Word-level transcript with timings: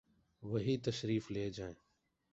وہی 0.43 0.77
تشریف 0.77 1.31
لے 1.31 1.49
جائیں۔ 1.49 1.75